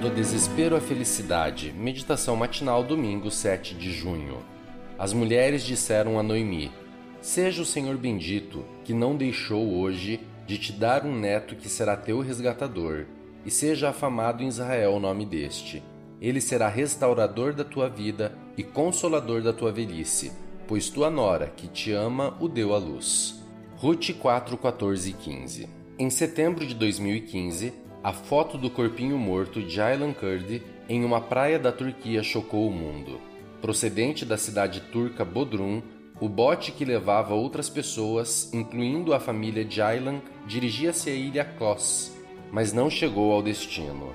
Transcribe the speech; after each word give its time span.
do 0.00 0.08
desespero 0.08 0.74
à 0.74 0.80
felicidade. 0.80 1.74
Meditação 1.76 2.34
matinal, 2.34 2.82
domingo 2.82 3.30
7 3.30 3.74
de 3.74 3.92
junho. 3.92 4.38
As 4.98 5.12
mulheres 5.12 5.62
disseram 5.62 6.18
a 6.18 6.22
Noemi: 6.22 6.72
Seja 7.20 7.60
o 7.60 7.66
Senhor 7.66 7.98
bendito, 7.98 8.64
que 8.82 8.94
não 8.94 9.14
deixou 9.14 9.78
hoje 9.78 10.18
de 10.46 10.56
te 10.56 10.72
dar 10.72 11.04
um 11.04 11.14
neto 11.14 11.54
que 11.54 11.68
será 11.68 11.98
teu 11.98 12.20
resgatador, 12.20 13.04
e 13.44 13.50
seja 13.50 13.90
afamado 13.90 14.42
em 14.42 14.48
Israel 14.48 14.94
o 14.94 15.00
nome 15.00 15.26
deste. 15.26 15.82
Ele 16.18 16.40
será 16.40 16.66
restaurador 16.66 17.52
da 17.52 17.64
tua 17.64 17.90
vida 17.90 18.32
e 18.56 18.62
consolador 18.62 19.42
da 19.42 19.52
tua 19.52 19.70
velhice, 19.70 20.32
pois 20.66 20.88
tua 20.88 21.10
nora, 21.10 21.52
que 21.54 21.68
te 21.68 21.92
ama, 21.92 22.34
o 22.40 22.48
deu 22.48 22.74
à 22.74 22.78
luz. 22.78 23.38
Ruth 23.76 24.12
4, 24.18 24.56
14 24.56 25.10
e 25.10 25.12
15 25.12 25.68
Em 25.98 26.08
setembro 26.08 26.66
de 26.66 26.74
2015, 26.74 27.89
a 28.02 28.12
foto 28.14 28.56
do 28.56 28.70
corpinho 28.70 29.18
morto 29.18 29.62
de 29.62 29.78
Aylan 29.80 30.14
Kurdi 30.14 30.62
em 30.88 31.04
uma 31.04 31.20
praia 31.20 31.58
da 31.58 31.70
Turquia 31.70 32.22
chocou 32.22 32.66
o 32.66 32.72
mundo. 32.72 33.20
Procedente 33.60 34.24
da 34.24 34.38
cidade 34.38 34.80
turca 34.80 35.22
Bodrum, 35.22 35.82
o 36.18 36.28
bote 36.28 36.72
que 36.72 36.84
levava 36.84 37.34
outras 37.34 37.68
pessoas, 37.68 38.52
incluindo 38.54 39.12
a 39.12 39.20
família 39.20 39.64
de 39.64 39.82
Aylan, 39.82 40.20
dirigia-se 40.46 41.10
à 41.10 41.14
ilha 41.14 41.44
Kos, 41.44 42.16
mas 42.50 42.72
não 42.72 42.88
chegou 42.88 43.32
ao 43.32 43.42
destino. 43.42 44.14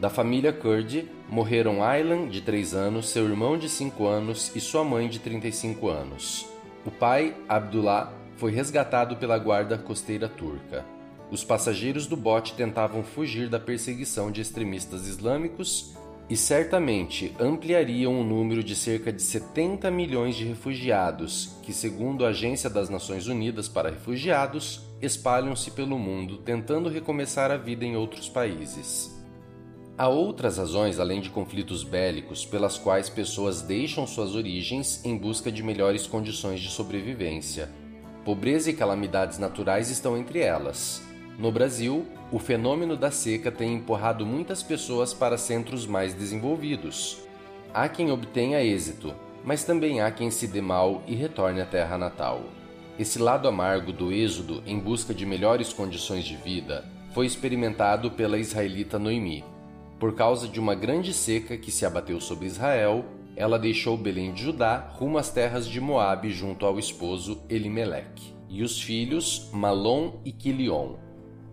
Da 0.00 0.08
família 0.08 0.52
Kurd, 0.52 1.06
morreram 1.28 1.84
Aylan, 1.84 2.28
de 2.28 2.40
3 2.40 2.72
anos, 2.72 3.10
seu 3.10 3.26
irmão 3.26 3.58
de 3.58 3.68
5 3.68 4.06
anos 4.06 4.56
e 4.56 4.60
sua 4.60 4.84
mãe 4.84 5.06
de 5.06 5.18
35 5.18 5.88
anos. 5.88 6.46
O 6.86 6.90
pai, 6.90 7.36
Abdullah, 7.46 8.10
foi 8.36 8.52
resgatado 8.52 9.16
pela 9.16 9.36
guarda 9.38 9.76
costeira 9.76 10.28
turca. 10.28 10.97
Os 11.30 11.44
passageiros 11.44 12.06
do 12.06 12.16
bote 12.16 12.54
tentavam 12.54 13.02
fugir 13.02 13.48
da 13.48 13.60
perseguição 13.60 14.30
de 14.30 14.40
extremistas 14.40 15.06
islâmicos 15.06 15.94
e 16.30 16.36
certamente 16.36 17.34
ampliariam 17.38 18.20
o 18.20 18.24
número 18.24 18.62
de 18.62 18.74
cerca 18.74 19.12
de 19.12 19.22
70 19.22 19.90
milhões 19.90 20.36
de 20.36 20.44
refugiados 20.44 21.56
que, 21.62 21.72
segundo 21.72 22.24
a 22.24 22.28
Agência 22.28 22.68
das 22.68 22.88
Nações 22.88 23.26
Unidas 23.26 23.68
para 23.68 23.90
Refugiados, 23.90 24.82
espalham-se 25.00 25.70
pelo 25.70 25.98
mundo 25.98 26.38
tentando 26.38 26.88
recomeçar 26.88 27.50
a 27.50 27.56
vida 27.56 27.84
em 27.84 27.96
outros 27.96 28.28
países. 28.28 29.14
Há 29.96 30.08
outras 30.08 30.58
razões 30.58 31.00
além 31.00 31.20
de 31.20 31.28
conflitos 31.28 31.82
bélicos 31.82 32.44
pelas 32.44 32.78
quais 32.78 33.08
pessoas 33.08 33.62
deixam 33.62 34.06
suas 34.06 34.34
origens 34.34 35.04
em 35.04 35.16
busca 35.16 35.50
de 35.50 35.62
melhores 35.62 36.06
condições 36.06 36.60
de 36.60 36.68
sobrevivência. 36.68 37.68
Pobreza 38.24 38.70
e 38.70 38.74
calamidades 38.74 39.38
naturais 39.38 39.90
estão 39.90 40.16
entre 40.16 40.40
elas. 40.40 41.07
No 41.38 41.52
Brasil, 41.52 42.04
o 42.32 42.38
fenômeno 42.40 42.96
da 42.96 43.12
seca 43.12 43.52
tem 43.52 43.72
empurrado 43.74 44.26
muitas 44.26 44.60
pessoas 44.60 45.14
para 45.14 45.38
centros 45.38 45.86
mais 45.86 46.12
desenvolvidos. 46.12 47.20
Há 47.72 47.88
quem 47.88 48.10
obtenha 48.10 48.60
êxito, 48.60 49.14
mas 49.44 49.62
também 49.62 50.00
há 50.00 50.10
quem 50.10 50.32
se 50.32 50.48
dê 50.48 50.60
mal 50.60 51.00
e 51.06 51.14
retorne 51.14 51.60
à 51.60 51.64
terra 51.64 51.96
natal. 51.96 52.42
Esse 52.98 53.20
lado 53.20 53.46
amargo 53.46 53.92
do 53.92 54.12
êxodo 54.12 54.64
em 54.66 54.80
busca 54.80 55.14
de 55.14 55.24
melhores 55.24 55.72
condições 55.72 56.24
de 56.24 56.34
vida 56.34 56.84
foi 57.14 57.24
experimentado 57.24 58.10
pela 58.10 58.36
israelita 58.36 58.98
Noemi, 58.98 59.44
por 59.98 60.14
causa 60.14 60.46
de 60.46 60.60
uma 60.60 60.74
grande 60.74 61.12
seca 61.12 61.56
que 61.56 61.72
se 61.72 61.84
abateu 61.84 62.20
sobre 62.20 62.46
Israel, 62.46 63.04
ela 63.34 63.58
deixou 63.58 63.96
Belém 63.96 64.32
de 64.32 64.42
Judá 64.42 64.90
rumo 64.94 65.18
às 65.18 65.30
terras 65.30 65.68
de 65.68 65.80
Moabe 65.80 66.30
junto 66.30 66.66
ao 66.66 66.78
esposo 66.78 67.42
Elimeleque 67.48 68.32
e 68.48 68.62
os 68.62 68.80
filhos 68.80 69.48
Malom 69.52 70.20
e 70.24 70.32
Quilion. 70.32 71.07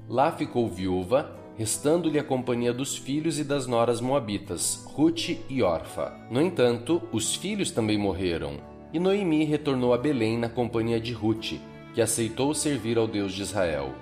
Lá 0.08 0.32
ficou 0.32 0.70
viúva, 0.70 1.36
restando-lhe 1.58 2.20
a 2.20 2.24
companhia 2.24 2.72
dos 2.72 2.96
filhos 2.96 3.40
e 3.40 3.44
das 3.44 3.66
noras 3.66 4.00
moabitas, 4.00 4.86
Ruth 4.94 5.30
e 5.50 5.64
Orfa. 5.64 6.14
No 6.30 6.42
entanto, 6.42 7.02
os 7.12 7.36
filhos 7.36 7.72
também 7.72 7.98
morreram, 7.98 8.58
e 8.94 9.00
Noemi 9.00 9.44
retornou 9.46 9.94
a 9.94 9.98
Belém 9.98 10.38
na 10.38 10.48
companhia 10.48 11.00
de 11.00 11.12
Ruth, 11.12 11.54
que 11.94 12.02
aceitou 12.02 12.54
servir 12.54 12.98
ao 12.98 13.08
Deus 13.08 13.34
de 13.34 13.42
Israel. 13.42 13.94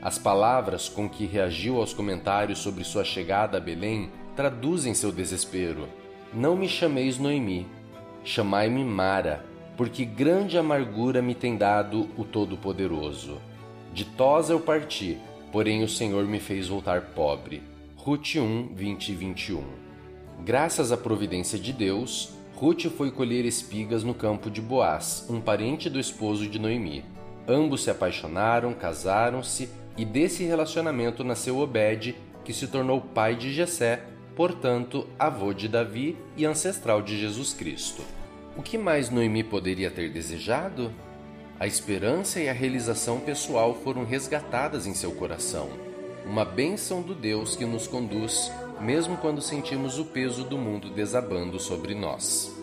As 0.00 0.16
palavras 0.16 0.88
com 0.88 1.08
que 1.08 1.26
reagiu 1.26 1.78
aos 1.78 1.92
comentários 1.92 2.60
sobre 2.60 2.84
sua 2.84 3.02
chegada 3.02 3.58
a 3.58 3.60
Belém 3.60 4.10
traduzem 4.36 4.94
seu 4.94 5.10
desespero. 5.10 5.88
Não 6.32 6.54
me 6.54 6.68
chameis 6.68 7.18
Noemi, 7.18 7.66
chamai-me 8.22 8.84
Mara, 8.84 9.44
porque 9.76 10.04
grande 10.04 10.56
amargura 10.56 11.20
me 11.20 11.34
tem 11.34 11.56
dado 11.56 12.08
o 12.16 12.22
Todo-Poderoso. 12.22 13.38
Ditosa 13.92 14.52
eu 14.52 14.60
parti, 14.60 15.18
porém 15.52 15.82
o 15.82 15.88
Senhor 15.88 16.24
me 16.24 16.40
fez 16.40 16.68
voltar 16.68 17.00
pobre. 17.14 17.62
Ruth 17.96 18.36
1, 18.36 18.74
20 18.74 19.08
e 19.08 19.14
21 19.14 19.64
Graças 20.44 20.92
à 20.92 20.96
providência 20.96 21.58
de 21.58 21.72
Deus, 21.72 22.30
Ruth 22.54 22.86
foi 22.96 23.10
colher 23.10 23.44
espigas 23.44 24.02
no 24.02 24.14
campo 24.14 24.50
de 24.50 24.60
Boaz, 24.60 25.26
um 25.28 25.40
parente 25.40 25.90
do 25.90 25.98
esposo 25.98 26.46
de 26.46 26.58
Noemi. 26.58 27.04
Ambos 27.46 27.84
se 27.84 27.90
apaixonaram, 27.90 28.72
casaram-se 28.72 29.68
e 29.96 30.04
desse 30.04 30.44
relacionamento 30.44 31.24
nasceu 31.24 31.58
Obed, 31.58 32.16
que 32.44 32.52
se 32.52 32.66
tornou 32.66 33.00
pai 33.00 33.34
de 33.34 33.52
Jessé, 33.52 34.04
portanto, 34.36 35.06
avô 35.18 35.52
de 35.52 35.68
Davi 35.68 36.16
e 36.36 36.44
ancestral 36.46 37.02
de 37.02 37.18
Jesus 37.18 37.52
Cristo. 37.52 38.02
O 38.56 38.62
que 38.62 38.78
mais 38.78 39.10
Noemi 39.10 39.42
poderia 39.42 39.90
ter 39.90 40.10
desejado? 40.10 40.92
A 41.60 41.66
esperança 41.66 42.38
e 42.40 42.48
a 42.48 42.52
realização 42.52 43.18
pessoal 43.18 43.74
foram 43.82 44.04
resgatadas 44.04 44.86
em 44.86 44.94
seu 44.94 45.10
coração. 45.10 45.68
Uma 46.24 46.44
bênção 46.44 47.02
do 47.02 47.16
Deus 47.16 47.56
que 47.56 47.64
nos 47.64 47.88
conduz, 47.88 48.52
mesmo 48.80 49.16
quando 49.16 49.42
sentimos 49.42 49.98
o 49.98 50.04
peso 50.04 50.44
do 50.44 50.56
mundo 50.56 50.88
desabando 50.90 51.58
sobre 51.58 51.96
nós. 51.96 52.54